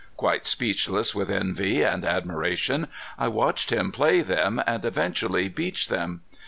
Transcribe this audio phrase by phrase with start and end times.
[0.17, 2.87] Quite speechless with envy and admiration
[3.19, 6.21] I watched him play them and eventually beach them.